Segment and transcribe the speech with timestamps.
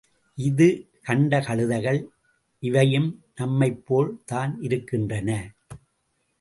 [0.37, 1.99] இதுகண்ட கழுதைகள்,
[2.63, 3.09] இவையும்
[3.35, 5.29] நம்மைப் போல் தான் இருக்கின்றன.